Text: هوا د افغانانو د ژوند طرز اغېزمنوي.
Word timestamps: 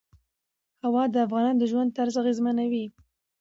هوا 0.85 1.03
د 1.09 1.15
افغانانو 1.25 1.59
د 1.61 1.63
ژوند 1.71 1.89
طرز 1.97 2.13
اغېزمنوي. 2.21 2.85